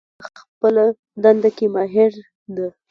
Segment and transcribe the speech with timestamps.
[0.03, 2.11] زما ورور په خپلهدنده کې ماهر
[2.55, 2.67] ده